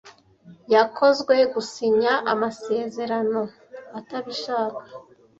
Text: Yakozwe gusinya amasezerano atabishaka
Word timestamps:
Yakozwe 0.73 1.35
gusinya 1.53 2.13
amasezerano 2.33 3.41
atabishaka 3.99 4.81